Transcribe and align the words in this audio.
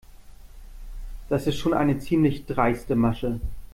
Das 1.29 1.45
ist 1.45 1.57
schon 1.57 1.75
eine 1.75 1.99
ziemlich 1.99 2.47
dreiste 2.47 2.95
Masche. 2.95 3.39